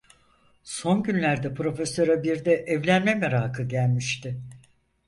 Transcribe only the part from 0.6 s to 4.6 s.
Son günlerde Profesör’e bir de evlenme merakı gelmişti.